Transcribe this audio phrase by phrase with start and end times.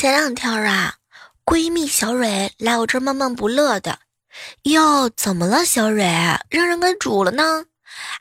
[0.00, 0.94] 前两天啊，
[1.44, 3.98] 闺蜜小蕊来我这儿闷闷不乐的。
[4.62, 6.04] 哟，怎么了，小蕊？
[6.50, 7.64] 让人给煮了呢？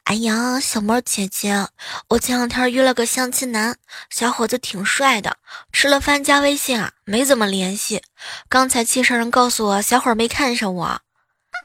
[0.06, 1.68] 哎呀，小猫姐姐，
[2.08, 3.78] 我前两天约了个相亲男，
[4.10, 5.38] 小伙子挺帅的。
[5.72, 8.02] 吃了饭加微信啊，没怎么联系。
[8.50, 11.02] 刚才介绍人告诉我，小伙没看上我。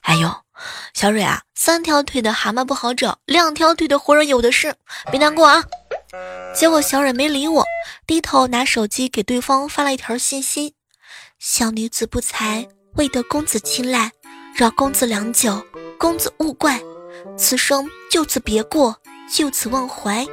[0.03, 0.31] 哎呦，
[0.93, 4.75] 小蕊啊，三条腿的蛤蟆不好找，两条腿的活人有的是，
[5.11, 5.65] 别难过啊。
[6.55, 7.65] 结果小蕊没理我，
[8.07, 10.75] 低头拿手机给对方发了一条信息
[11.41, 14.13] ：“小女子不才，未得公子青睐，
[14.55, 15.65] 扰公子良久，
[15.99, 16.81] 公子勿怪。”
[17.39, 18.97] 此生就此别过，
[19.33, 20.27] 就此忘怀。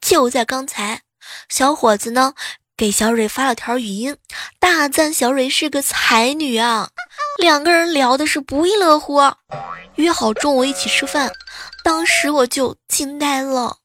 [0.00, 1.02] 就在刚才，
[1.48, 2.34] 小伙子呢
[2.76, 4.16] 给小蕊发了条语音，
[4.60, 6.90] 大赞小蕊是个才女啊。
[7.38, 9.20] 两个人聊的是不亦乐乎，
[9.96, 11.32] 约好中午一起吃饭。
[11.82, 13.78] 当时我就惊呆了。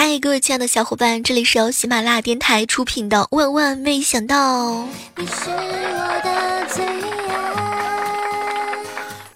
[0.00, 4.70] 嗨，各位亲爱的小伙伴，这里是由喜马拉雅电台出品的《万万没想到》。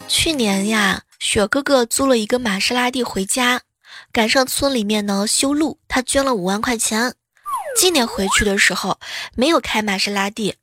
[0.07, 3.63] 去年呀，雪哥哥租了一个玛莎拉蒂回家，
[4.13, 7.17] 赶上村里面呢修路，他捐了五万块钱。
[7.77, 9.01] 今年回去的时候
[9.35, 10.55] 没有开玛莎拉蒂，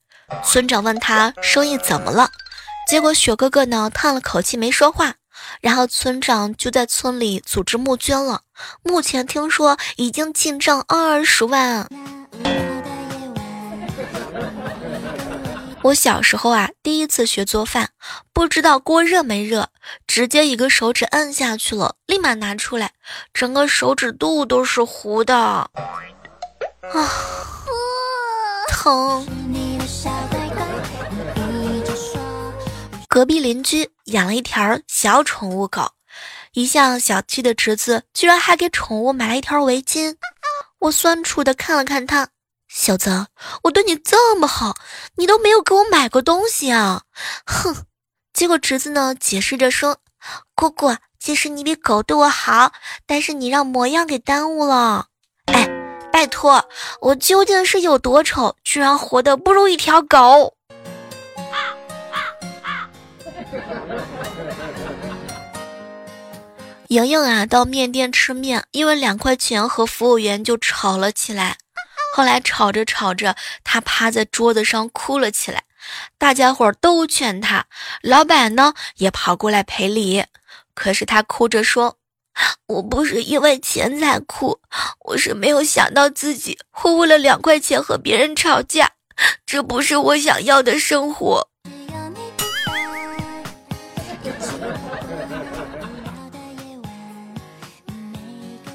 [0.45, 2.31] 村长问他生意怎么了，
[2.87, 5.15] 结果雪哥哥呢叹了口气没说话。
[5.61, 8.41] 然后村长就在村里组织募捐了，
[8.83, 11.87] 目前听说已经进账二十万。
[15.81, 17.91] 我小时候啊，第一次学做饭，
[18.33, 19.69] 不知道锅热没热，
[20.05, 22.91] 直接一个手指摁下去了，立马拿出来，
[23.33, 25.69] 整个手指肚都是糊的， 啊，
[28.67, 29.25] 疼。
[33.19, 35.91] 隔壁邻居养了一条小宠物狗，
[36.53, 40.15] 一向小气的侄子居然还给宠物买了一条围巾。
[40.79, 42.29] 我酸楚的看了看他，
[42.69, 43.27] 小子，
[43.63, 44.77] 我对你这么好，
[45.17, 47.01] 你都没有给我买过东西啊！
[47.45, 47.83] 哼！
[48.31, 49.97] 结果侄子呢解释着说
[50.55, 52.71] ：“姑姑，其实你比狗对我好，
[53.05, 55.07] 但是你让模样给耽误了。
[55.47, 55.67] 哎，
[56.09, 56.69] 拜托，
[57.01, 60.55] 我究竟是有多丑，居然活得不如一条狗？”
[66.89, 71.57] 莹莹啊，到面店吃面，因为两块钱和服务员就吵了起来。
[72.15, 75.65] 后来吵着吵着，她趴在桌子上哭了起来。
[76.17, 77.67] 大家伙都劝她，
[78.01, 80.25] 老板呢也跑过来赔礼。
[80.73, 81.97] 可是她哭着说
[82.65, 84.59] ：“我不是因为钱在哭，
[85.05, 88.93] 我是没有想到自己会为了两块钱和别人吵架，
[89.45, 91.49] 这不是我想要的生活。”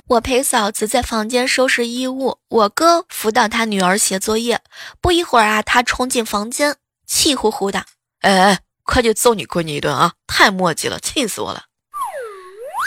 [0.07, 4.61] 我陪嫂子在房间收拾衣物，我哥辅导他女儿写作业。
[5.01, 6.77] 不一会儿啊，他冲进房间，
[7.07, 7.87] 气呼呼的
[8.21, 10.13] ：“哎哎，快去揍你闺女一顿啊！
[10.27, 11.63] 太磨叽了，气死我了！”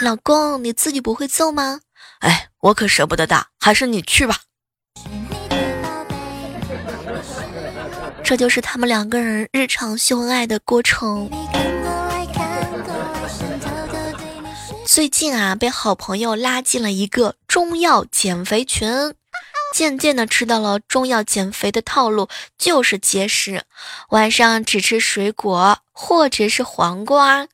[0.00, 1.80] 老公，你自己不会揍吗？
[2.20, 4.42] 哎，我可舍不得打，还是你去吧。
[8.22, 11.28] 这就是他们两个人日常秀恩爱的过程。
[14.98, 19.14] 最近啊，被好朋友拉进了一个中药减肥群，
[19.72, 22.28] 渐渐的吃到了中药减肥的套路
[22.58, 23.62] 就是节食，
[24.08, 27.46] 晚上只吃水果或者是黄瓜。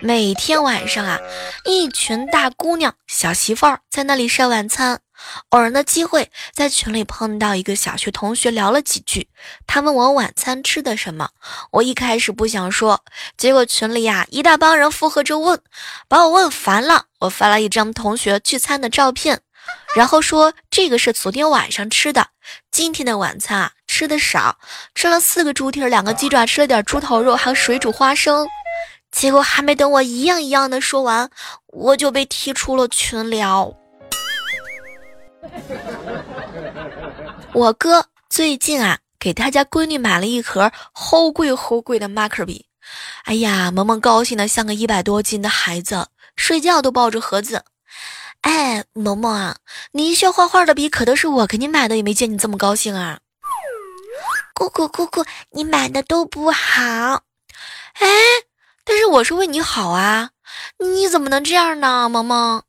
[0.00, 1.18] 每天晚上啊，
[1.66, 5.02] 一群大姑娘、小媳妇儿在那里晒晚餐。
[5.50, 9.28] 偶然的机会，在群里碰到一个小学同学，聊了几句。
[9.66, 11.30] 他问我晚餐吃的什么，
[11.72, 13.04] 我一开始不想说，
[13.36, 15.60] 结果群里呀一大帮人附和着问，
[16.08, 17.06] 把我问烦了。
[17.20, 19.40] 我发了一张同学聚餐的照片，
[19.94, 22.28] 然后说这个是昨天晚上吃的，
[22.70, 24.58] 今天的晚餐啊吃的少，
[24.94, 28.48] 吃了四个猪蹄儿，两个鸡爪，吃了点猪头肉，还有水煮花生。
[29.10, 31.28] 结果还没等我一样一样的说完，
[31.66, 33.74] 我就被踢出了群聊。
[37.54, 42.66] 我哥最近啊，给他家闺女买了一盒齁贵齁贵的 marker 笔。
[43.24, 47.64] 哎呀，萌萌高兴的像个一百多斤的孩子，睡觉都抱着盒子。
[48.42, 49.56] 哎，萌萌啊，
[49.92, 53.20] 你学画画的笔可都是我给你买的，也没见你这么高兴啊。
[54.54, 57.22] 姑姑姑姑，你买的都不好。
[57.94, 58.06] 哎，
[58.84, 60.30] 但是我是为你好啊，
[60.78, 62.62] 你怎么能这样呢，萌萌？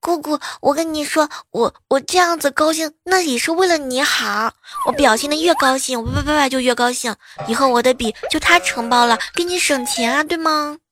[0.00, 4.52] 姑姑，我跟你说，我我这样子高兴，那也是为了你好。
[4.86, 7.14] 我表现的越高兴，我爸爸爸就越高兴。
[7.46, 10.78] 以后我的笔就他承包了，给你省钱啊，对吗？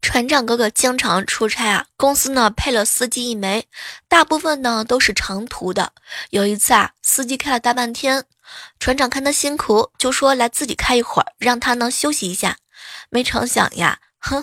[0.00, 3.66] 船长哥哥经常出差啊，公司呢配了司机一枚，
[4.08, 5.90] 大部分呢都是长途的。
[6.30, 8.22] 有一次啊，司机开了大半天，
[8.78, 12.56] 船长看他辛苦，就说来自己开一会儿，让他呢休息一下。
[13.10, 14.42] 没成想呀，哼，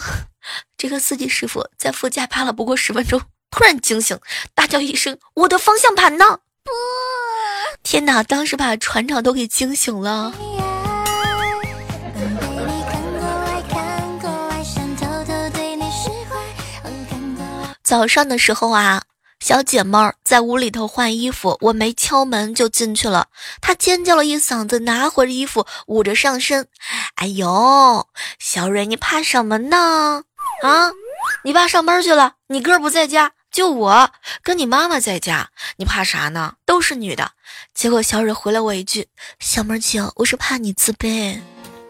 [0.77, 4.19] 这个司机师傅在副驾趴了不过十分钟，突然惊醒，
[4.53, 6.71] 大叫一声：“我的方向盘呢？”不，
[7.83, 8.21] 天哪！
[8.24, 10.33] 当时把船长都给惊醒了。
[17.83, 19.01] 早上的时候啊，
[19.41, 23.25] 小姐妹儿在屋里头换衣服，我没敲门就进去了。
[23.59, 26.67] 她尖叫了一嗓子，拿回衣服捂着上身。
[27.15, 28.07] 哎呦，
[28.38, 30.23] 小蕊，你怕什么呢？
[30.61, 30.91] 啊，
[31.43, 34.11] 你爸上班去了，你哥不在家，就我
[34.43, 36.53] 跟你妈妈在家，你怕啥呢？
[36.67, 37.31] 都是女的。
[37.73, 39.07] 结果小蕊回了我一句
[39.41, 41.39] ：“小妹儿姐，我是怕你自卑。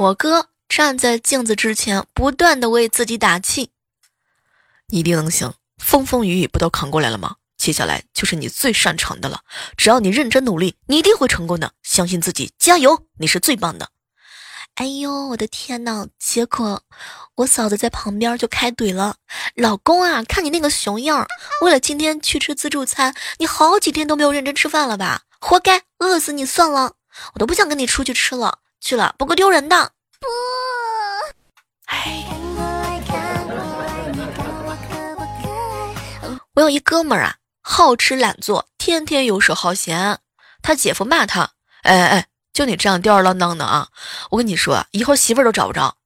[0.00, 3.72] 我哥站在镜子之前，不断的为自己打气
[4.86, 7.34] ：“你一定能行，风风雨雨不都扛过来了吗？
[7.56, 9.40] 接下来就是你最擅长的了，
[9.76, 11.72] 只要你认真努力，你一定会成功的。
[11.82, 13.90] 相信自己，加油，你是最棒的。”
[14.76, 16.06] 哎呦，我的天呐！
[16.20, 16.84] 结果
[17.34, 19.16] 我嫂子在旁边就开怼了
[19.56, 21.26] ：“老公啊，看你那个熊样，
[21.62, 25.22] 为了今天去吃自助餐，你好几天都没有认真吃饭了吧？
[25.40, 26.94] 活该，饿死你算了！
[27.34, 29.92] 我都不想跟你出去吃了。”去了，不够丢人的。
[30.20, 30.26] 不，
[31.86, 32.26] 哎，
[36.54, 40.18] 我有一哥们儿啊，好吃懒做，天天游手好闲。
[40.60, 41.52] 他姐夫骂他
[41.84, 43.88] ：“哎哎哎，就你这样吊儿郎当的啊！
[44.30, 45.96] 我跟你说，以后媳妇儿都找不着。”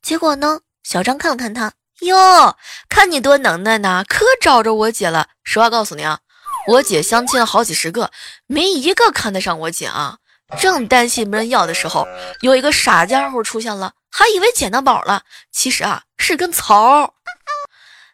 [0.00, 2.56] 结果呢，小张看了看他，哟，
[2.88, 5.30] 看你多能耐呢，可找着我姐了。
[5.42, 6.20] 实话告诉你啊，
[6.68, 8.12] 我姐相亲了好几十个，
[8.46, 10.18] 没一个看得上我姐啊。
[10.58, 12.06] 正担心没人要的时候，
[12.40, 17.14] 有一个傻家伙出现了，还以为捡到宝了，其实啊是根草。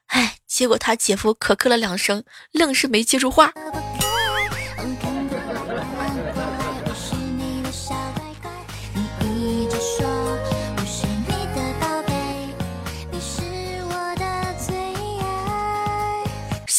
[0.08, 2.22] 哎，结果他姐夫咳咳了两声，
[2.52, 3.52] 愣是没接住话。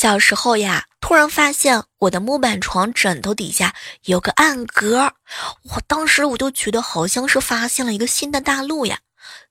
[0.08, 0.86] 小时候呀。
[1.02, 3.74] 突然发现我的木板床枕头底下
[4.04, 5.14] 有个暗格，
[5.64, 9.00] 我当时我就觉得好像是发现了一个新的大陆呀。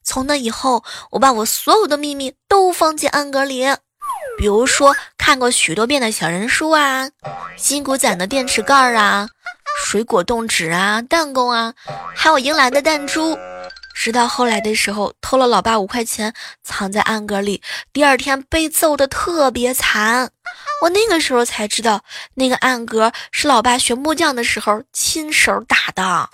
[0.02, 3.64] 从那以后，我把我所有的秘密都放进暗格里，
[4.38, 7.08] 比如说看过许多遍的小人书啊，
[7.56, 9.28] 金箍仔的电池盖啊，
[9.82, 11.72] 水果冻纸啊，弹弓啊，
[12.14, 13.38] 还有银兰的弹珠。
[13.98, 17.62] 直到后来的时候，偷了老爸五块钱，藏在暗格里，
[17.94, 20.30] 第二天被揍的特别惨。
[20.82, 22.04] 我那个时候才知道，
[22.34, 26.28] 那个暗格是老爸学木匠的时候亲手打的。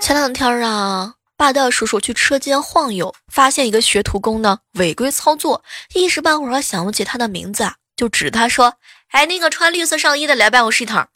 [0.00, 5.62] 前两天啊，霸道叔叔去车间晃悠，发现一个学徒工呢违规操作，
[5.94, 8.74] 一时半会儿想不起他的名字，就指他说
[9.06, 11.08] ：“还，那个穿绿色上衣的来办公室一趟。”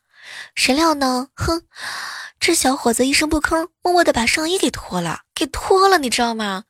[0.54, 1.28] 谁料呢？
[1.34, 1.62] 哼。
[2.38, 6.64] 这小伙子一声不吭，默默的把上衣给脱了，给脱了，你知道吗？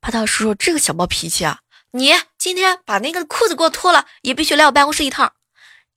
[0.00, 1.58] 霸道叔叔这个小暴脾气啊！
[1.90, 5.32] 你今天把那个裤子给我脱了，也必须来我办公室一趟。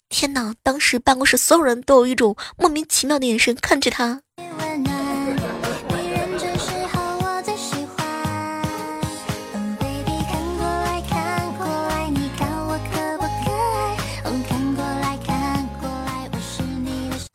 [0.09, 0.55] 天哪！
[0.63, 4.21] 当时办公室所有人都有一种莫名其妙的眼神看着他。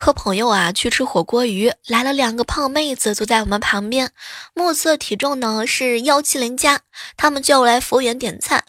[0.05, 4.11] 和朋友啊去吃火锅鱼，来了两个胖妹子坐在我们旁边，
[4.53, 6.81] 目测体重呢是幺七零加，
[7.17, 8.65] 他们叫我来服务员点菜，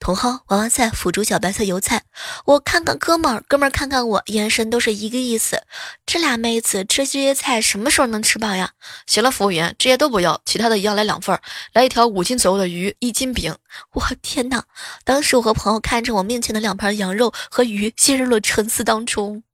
[0.00, 2.02] 茼蒿、娃娃菜、腐竹、小白菜、油菜。
[2.44, 5.62] 我看看哥们儿，哥们儿看看我，眼神都是一个意思。
[6.04, 8.72] 这俩妹子吃这些菜什么时候能吃饱呀？
[9.06, 11.38] 行了，服务员，这些都不要，其他的一样来两份，
[11.72, 13.54] 来一条五斤左右的鱼，一斤饼。
[13.92, 14.64] 我天哪！
[15.04, 19.44] 当时我和朋友看着我面前的两盘羊肉和鱼，陷入了沉思当中。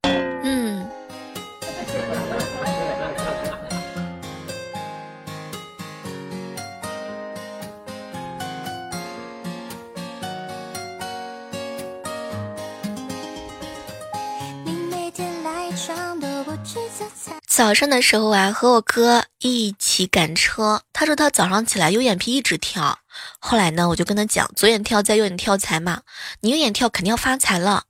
[17.56, 20.82] 早上的时候啊，和我哥一起赶车。
[20.92, 22.98] 他说他早上起来右眼皮一直跳。
[23.38, 26.02] 后来呢，我就跟他讲，左眼跳灾右眼跳财嘛，
[26.42, 27.84] 你右眼跳肯定要发财了。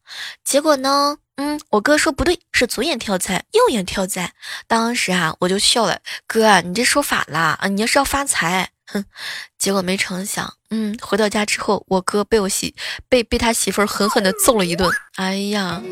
[0.44, 4.35] 结果呢，嗯，我哥说不对，是左眼跳财，右眼跳财。
[4.68, 7.66] 当时啊，我就笑了，哥，你这说反了啊！
[7.66, 9.04] 你要是要发财，哼！
[9.58, 12.73] 结果没成想，嗯，回到家之后，我哥被我媳
[13.08, 14.88] 被被他媳妇狠狠的揍了一顿。
[15.16, 15.82] 哎呀！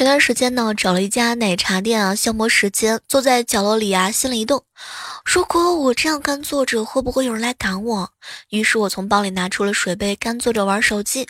[0.00, 4.64] 前段时间呢，找了一家奶茶店啊，消磨时间，坐在角落里啊，心里一动，
[5.26, 8.10] 如果我这样干坐着，会不会有人来赶我？
[8.48, 11.28] 于是我从包里拿出了水杯，干坐着玩手机，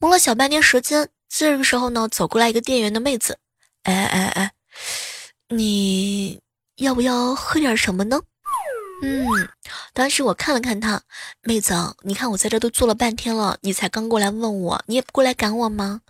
[0.00, 1.08] 磨了小半天时间。
[1.28, 3.38] 这个时候呢，走过来一个店员的妹子，
[3.84, 4.50] 哎哎哎，
[5.50, 6.40] 你
[6.78, 8.20] 要不要喝点什么呢？
[9.00, 9.48] 嗯，
[9.92, 11.02] 当时我看了看他，
[11.42, 16.00] 妹子，你看我在这都坐了半天了，你才刚过来问我，你也不过来赶我吗？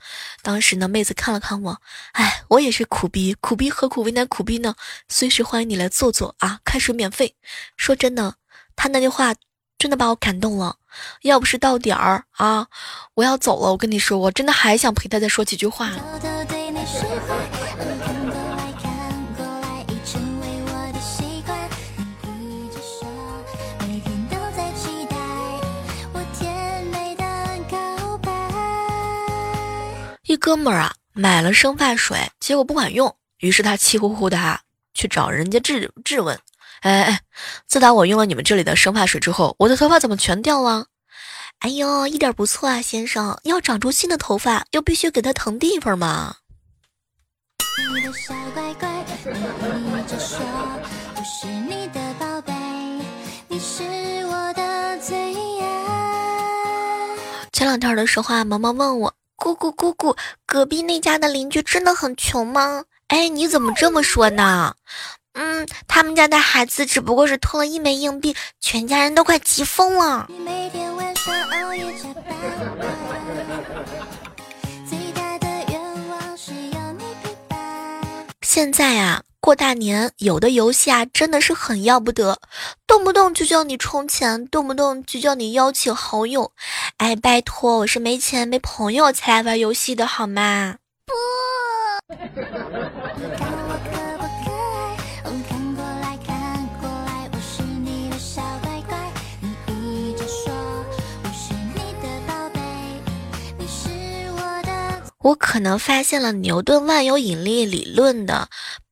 [0.43, 4.75] 当时呢，妹子看了看我，哎，我也是苦逼，苦逼何苦为难苦逼呢？
[5.09, 7.37] 随时欢迎你来坐坐啊，开水免费。
[7.77, 8.37] 说真的，
[8.75, 9.35] 他那句话
[9.77, 10.77] 真的把我感动了，
[11.23, 12.69] 要不是到点儿啊，
[13.15, 15.91] 我要走了，我跟你说，我真的还想陪他再说几句话。
[30.39, 34.63] 哥们儿啊，买了生发水，结果不管用，于是他气呼呼的哈
[34.95, 36.39] 去找人家质质问
[36.81, 37.21] ：“哎哎，
[37.67, 40.87] 自打我用了你们这里的生发水之后，我的头发怎么全掉了？”
[41.61, 46.37] 哎呦，一点不错啊，先生，要长出新的头发，又必须给它腾地方嘛。
[57.53, 59.18] 前两天的时候啊，毛毛问我。
[59.39, 62.83] 姑姑姑姑，隔壁那家的邻居真的很穷吗？
[63.07, 64.75] 哎，你怎么这么说呢？
[65.35, 70.29] 嗯，他们家的孩子只不过是偷了一枚硬币，全家人都快急疯了。
[78.43, 79.23] 现在啊。
[79.41, 82.39] 过大年有的游戏啊，真的是很要不得，
[82.87, 86.53] 动不动就叫你充钱，动不动就叫你邀请好友。
[86.99, 90.77] 哎，拜托，我是没钱没朋友才来玩游戏的好吗？
[91.07, 91.15] 不。
[105.21, 108.49] 我可能发现了牛顿万有引力理论的。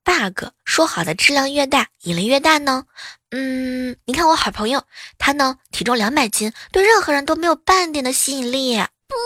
[0.07, 2.85] Bug 说好的质量越大引力越大呢？
[3.31, 4.85] 嗯，你看我好朋友，
[5.19, 8.77] 他呢体重两百斤，对任何人都没有半点的吸引力。
[9.09, 9.17] 不。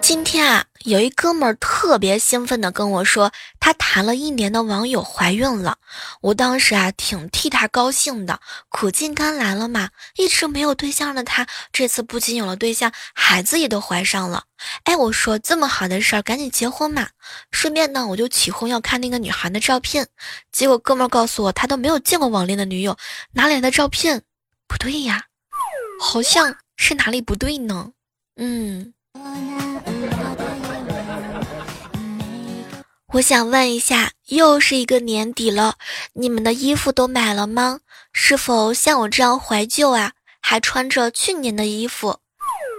[0.00, 5.78] 今天啊，有一哥们儿特别兴奋的跟我说，他谈了一年的网友怀孕了。
[6.20, 9.90] 我当时啊，挺替他高兴的，苦尽甘来了嘛。
[10.16, 14.44] 一直没有对象的他，这次不仅有了对象，孩子也都怀上了。
[14.84, 17.08] 哎，我说这么好的事儿，赶紧结婚嘛！
[17.50, 20.08] 顺便呢，我就起哄要看那个女孩的照片。
[20.50, 22.96] 结果哥们儿告诉我，他都没有见过网恋的女友，
[23.32, 24.22] 哪里来的照片？
[24.66, 25.26] 不对呀，
[26.00, 27.92] 好像是哪里不对呢？
[28.36, 28.94] 嗯。
[33.14, 35.74] 我想问一下，又是一个年底了，
[36.14, 37.80] 你们的衣服都买了吗？
[38.14, 40.12] 是否像我这样怀旧啊？
[40.40, 42.18] 还穿着去年的衣服？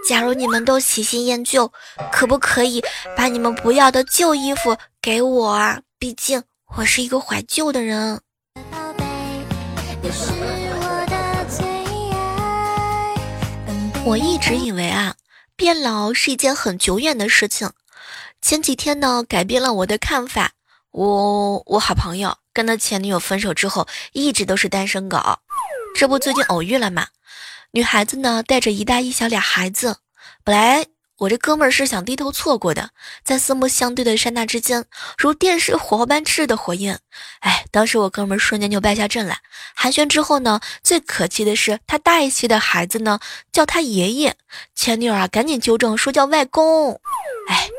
[0.08, 1.72] 假如你们都喜新厌旧，
[2.10, 2.82] 可不可以
[3.16, 5.80] 把你们不要的旧衣服给我啊？
[6.00, 6.42] 毕竟
[6.76, 8.20] 我是一个怀旧的人。
[14.04, 15.14] 我一直以为啊，
[15.54, 17.70] 变老是一件很久远的事情。
[18.44, 20.50] 前几天呢，改变了我的看法。
[20.90, 25.18] 我我好朋友跟他前女友分手之后，一直都是单身狗。
[25.96, 27.06] 这不最近偶遇了吗？
[27.70, 29.96] 女孩子呢，带着一大一小俩孩子。
[30.44, 30.84] 本来
[31.16, 32.90] 我这哥们儿是想低头错过的，
[33.24, 34.84] 在四目相对的刹那之间，
[35.16, 37.00] 如电视火花般炽热的火焰。
[37.40, 39.38] 哎，当时我哥们儿瞬间就败下阵来。
[39.74, 43.20] 寒暄之后呢，最可气的是他大一些的孩子呢，
[43.50, 44.36] 叫他爷爷。
[44.74, 47.00] 前女友啊，赶紧纠正说叫外公。
[47.48, 47.70] 哎。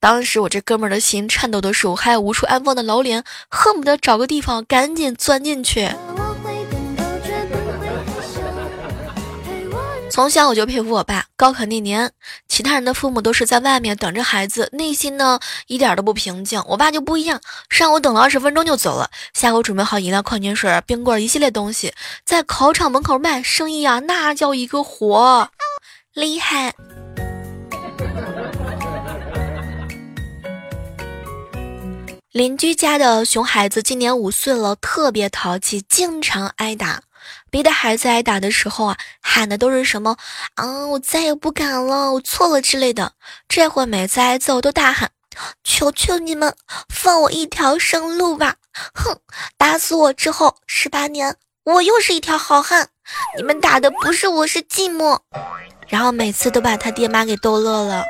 [0.00, 5.90] 当时我这哥们儿的心颤抖的手，还有无处安放的老脸，恨不得找个地方赶紧钻进去。
[10.10, 12.10] 从小我就佩服我爸，高考那年，
[12.48, 16.62] 其他人的父母都是在外面等着孩子，内心呢一点都不平静。
[16.66, 21.92] 我爸就不一样，上午等了二十分钟就走了，下午准备好饮料、矿泉水、冰棍一系列东西，
[22.24, 25.50] 在考场门口卖，生意啊那叫一个火，
[26.14, 26.74] 厉害。
[32.32, 37.02] 邻居家的熊孩子今年五岁了，特别淘气，经常挨打。
[37.50, 40.16] 别的孩子挨打的时候啊，喊的都是什么？
[40.54, 43.14] 啊，我再也不敢了，我错了之类的。
[43.48, 45.10] 这会每次挨揍都大喊
[45.64, 46.54] ：“求求你们
[46.88, 48.54] 放我一条生路吧！”
[48.94, 49.18] 哼，
[49.58, 52.90] 打死我之后十八年，我又是一条好汉。
[53.36, 55.18] 你们打的不是我，是寂寞。
[55.88, 58.04] 然后每次都把他爹妈给逗乐了。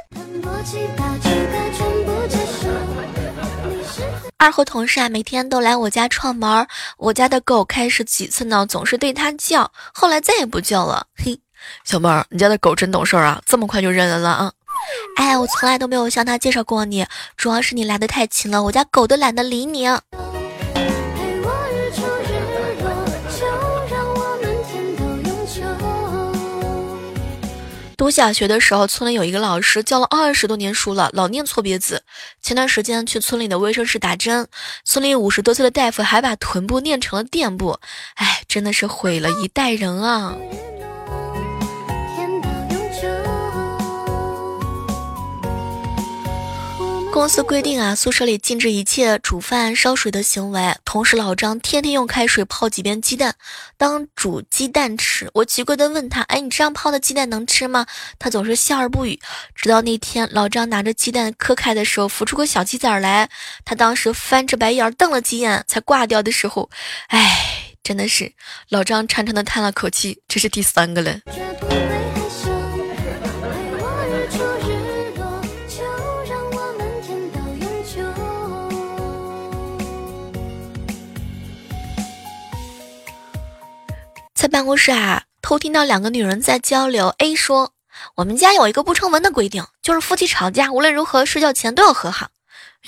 [4.41, 6.67] 二和同事啊，每天都来我家串门。
[6.97, 11.07] 我家的狗开始几次呢，总是对他叫，后来再也不叫了。
[11.15, 11.39] 嘿，
[11.85, 14.53] 小妹儿，你家的狗真懂事啊，这么快就认人了啊！
[15.17, 17.07] 哎，我从来都没有向他介绍过你，
[17.37, 19.87] 主要是你来的太勤了，我家狗都懒得理你。
[28.01, 32.03] 读小学的时候，村里有一个老师教了二十多年书了，老念错别字。
[32.41, 34.49] 前段时间去村里的卫生室打针，
[34.87, 37.79] 村里五十多岁的大夫还把臀部念成了垫部，
[38.15, 40.35] 哎，真的是毁了一代人啊！
[47.13, 50.75] 公司规定啊，宿舍里禁止一切煮饭烧水的行为。
[50.85, 53.35] 同时，老张天天用开水泡几遍鸡蛋，
[53.77, 55.29] 当煮鸡蛋吃。
[55.35, 57.85] 我奇怪的问他：“哎，你这样泡的鸡蛋能吃吗？”
[58.19, 59.19] 他总是笑而不语。
[59.55, 63.29] 直到那天，老张拿着鸡蛋磕开的时候，浮出个小鸡仔来。
[63.65, 66.71] 他当时翻着白眼瞪了几眼，才挂掉的时候，
[67.09, 68.33] 哎，真的是
[68.69, 70.23] 老张长长的叹了口气。
[70.29, 71.19] 这是第三个了。
[84.41, 87.15] 在办公室啊，偷听到两个女人在交流。
[87.19, 87.75] A 说
[88.17, 92.29] ：“我们家有一个不成文的规定，就是夫妻吵架无论如何睡觉前都要和好。”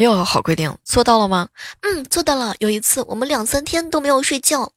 [0.00, 1.50] 哟，好规定，做到了吗？
[1.82, 2.54] 嗯，做到了。
[2.60, 4.73] 有一次我们两三天都没有睡觉。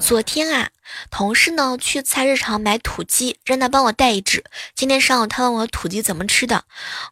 [0.00, 0.70] 昨天啊，
[1.12, 4.42] 同事呢去菜市场买土鸡，让他帮我带一只。
[4.74, 6.64] 今天上午他问我土鸡怎么吃的，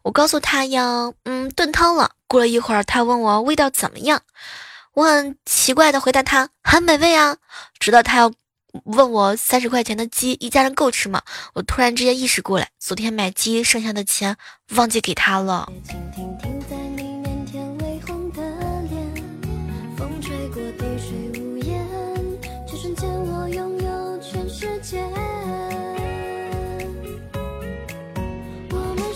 [0.02, 2.10] 我告诉他要嗯炖汤了。
[2.26, 4.22] 过了一会儿，他问我味道怎么样。
[4.98, 7.36] 我很奇怪的回答他很美味啊，
[7.78, 8.32] 直到他要
[8.82, 11.22] 问我三十块钱的鸡一家人够吃吗？
[11.54, 14.36] 我突然之间意识过来，昨天买鸡剩下的钱
[14.74, 15.70] 忘记给他了。
[24.50, 24.98] 世界，
[28.70, 29.14] 我们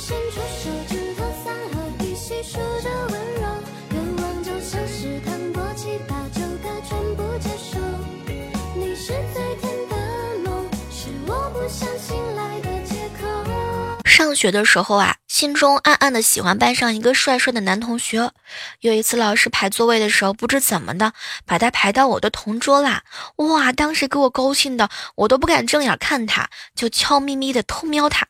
[14.23, 18.31] 上学的时候啊，心中暗暗的喜欢班上一个帅帅的男同学。
[18.79, 21.13] 有一次老师排座位的时候，不知怎么的，
[21.45, 23.03] 把他排到我的同桌啦。
[23.39, 28.29] 哇，当时给我高兴的，我都不敢正眼看他，就悄咪咪的偷瞄他。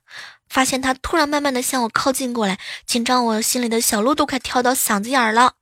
[0.53, 5.55] 发现他突然慢慢的向我靠近过来，紧张我心里的小鹿都快跳到嗓子眼儿了。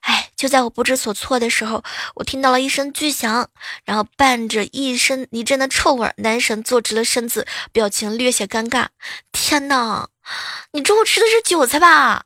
[0.00, 1.84] 哎，就在我不知所措的时候，
[2.14, 3.48] 我听到了一声巨响，
[3.84, 8.86] 然后伴着一身一阵的臭味，男神坐直了身子，表情略显尴尬。
[9.32, 10.08] 天呐，
[10.72, 12.22] 你中午吃的是韭菜吧？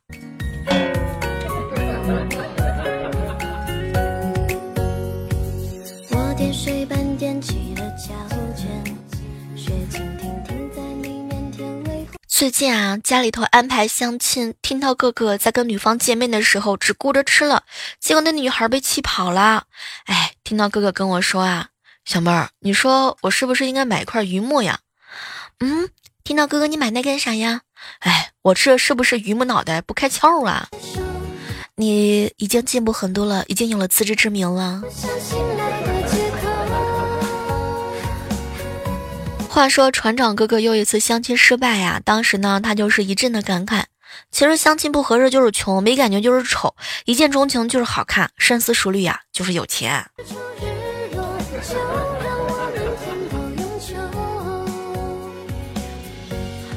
[12.42, 17.62] 最近啊，家里头安排相亲，听到哥哥在跟女方见面的时候只顾着吃了，
[18.00, 19.66] 结果那女孩被气跑了。
[20.06, 21.68] 哎，听到哥哥跟我说啊，
[22.04, 24.80] 小妹儿，你说我是不是应该买一块榆木呀？
[25.60, 25.88] 嗯，
[26.24, 27.60] 听到哥哥你买那干啥呀？
[28.00, 30.66] 哎，我这是不是榆木脑袋不开窍啊？
[31.76, 34.82] 你已经进步很多了，已经有了自知之明了。
[39.52, 43.82] 话说船长哥哥又一次相亲失败呀，当时呢他就是一阵的感慨。
[44.30, 50.06] 其实相亲不合适就是穷，没感觉就是丑，一见钟情就是好看，深思熟虑呀就是有钱。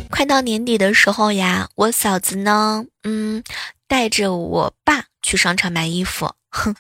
[0.10, 3.42] 快到年底的时候呀，我嫂子呢，嗯，
[3.88, 6.34] 带着我爸去商场买衣服。
[6.50, 6.74] 哼，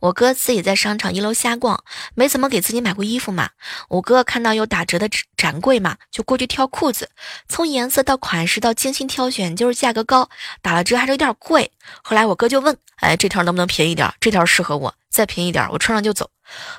[0.00, 1.82] 我哥自己在商场一楼瞎逛，
[2.14, 3.48] 没怎么给自己买过衣服嘛。
[3.88, 7.08] 我哥看到有打折的展柜嘛，就过去挑裤子，
[7.48, 10.28] 从颜色到款式到精心挑选，就是价格高，
[10.60, 11.72] 打了折还是有点贵。
[12.02, 14.12] 后来我哥就问：“哎，这条能不能便宜点？
[14.20, 16.28] 这条适合我，再便宜点，我穿上就走。”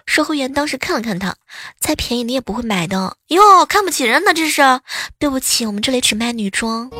[0.05, 1.35] 售货员当时看了看他，
[1.79, 4.61] 再便宜你也不会买的哟，看不起人呢这是。
[5.17, 6.91] 对不起，我们这里只卖女装。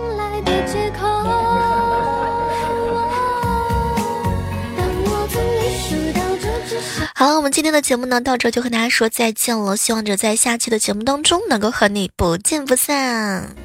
[7.23, 9.77] 好，我们今天的节目呢，到这就和大家说再见了。
[9.77, 13.55] 希望着在下期的节目当中能够和你不见不散。